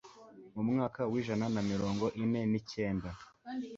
mu 0.53 0.61
mwaka 0.69 0.99
w'ijana 1.11 1.45
na 1.55 1.61
mirongo 1.71 2.05
ine 2.23 2.41
n'icyenda 2.51 3.09